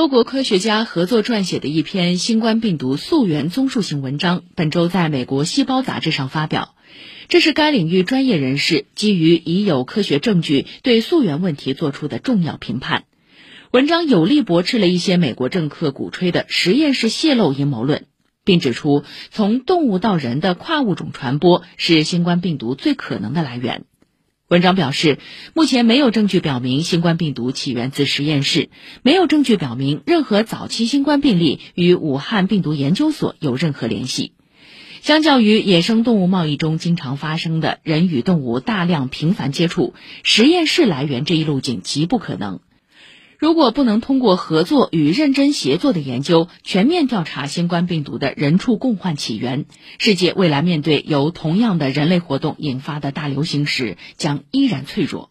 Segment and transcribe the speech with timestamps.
[0.00, 6.74] 多国科学家合作撰写的一篇新冠病毒溯源综述性文章，本周在美国《细胞》杂志上发表。
[7.28, 13.04] 这是该领域专业人士基于已有科学证据对溯源问题做出的重要评判。
[13.72, 18.06] 文章有力驳斥了一些美国政客鼓吹的实验室泄露阴谋论，
[18.42, 23.84] 并指出从动物到人的跨物种传播是新冠病毒最可能的来源。
[24.50, 25.18] 文章表示，
[25.54, 28.68] 目前没有证据表明新冠病毒起源自实验室，
[29.02, 34.32] 没有证据表明任何早期新冠病例与武汉病毒研究所有任何联系。
[35.02, 42.58] 相较于野生动物贸易中经常发生的人与动物大量频繁接触，实验室来源这一路径极不可能。
[43.40, 49.64] 如果不能通过合作与认真协作的研究全面调查新冠病毒的人畜共患起源，
[49.96, 55.29] 世界未来面对由同样的人类活动引发的大流行时，将依然脆弱。